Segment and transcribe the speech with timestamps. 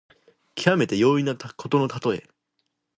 [0.55, 2.27] きわめて容易なことのたとえ。